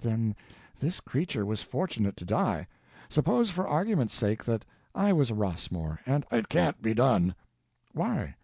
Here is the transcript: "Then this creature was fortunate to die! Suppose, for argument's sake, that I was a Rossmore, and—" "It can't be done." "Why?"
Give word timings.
"Then 0.00 0.36
this 0.78 1.00
creature 1.00 1.46
was 1.46 1.62
fortunate 1.62 2.14
to 2.18 2.26
die! 2.26 2.66
Suppose, 3.08 3.48
for 3.48 3.66
argument's 3.66 4.14
sake, 4.14 4.44
that 4.44 4.66
I 4.94 5.14
was 5.14 5.30
a 5.30 5.34
Rossmore, 5.34 5.98
and—" 6.04 6.26
"It 6.30 6.50
can't 6.50 6.82
be 6.82 6.92
done." 6.92 7.34
"Why?" 7.92 8.36